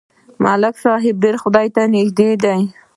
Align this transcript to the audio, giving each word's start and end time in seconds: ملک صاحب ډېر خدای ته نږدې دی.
ملک 0.43 0.75
صاحب 0.83 1.15
ډېر 1.23 1.35
خدای 1.43 1.67
ته 1.75 1.81
نږدې 1.93 2.29
دی. 2.43 2.59